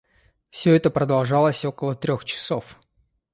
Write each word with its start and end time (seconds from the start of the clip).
Все 0.49 0.73
это 0.73 0.89
продолжалось 0.89 1.63
около 1.63 1.93
трех 1.95 2.25
часов. 2.25 2.79